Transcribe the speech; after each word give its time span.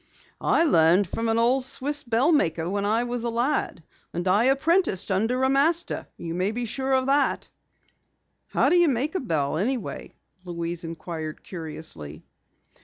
"I 0.41 0.63
learned 0.63 1.07
from 1.07 1.29
an 1.29 1.37
old 1.37 1.63
Swiss 1.63 2.03
bell 2.03 2.31
maker 2.31 2.67
when 2.67 2.85
I 2.87 3.03
was 3.03 3.23
a 3.23 3.29
lad. 3.29 3.83
And 4.15 4.27
I 4.27 4.45
apprenticed 4.45 5.11
under 5.11 5.43
a 5.43 5.49
master, 5.51 6.07
you 6.17 6.33
may 6.33 6.51
be 6.51 6.65
sure 6.65 6.93
of 6.93 7.05
that." 7.05 7.47
"How 8.47 8.69
do 8.69 8.77
you 8.77 8.87
make 8.87 9.13
a 9.13 9.19
bell 9.19 9.57
anyway?" 9.57 10.15
Louise 10.43 10.83
inquired 10.83 11.43
curiously. 11.43 12.23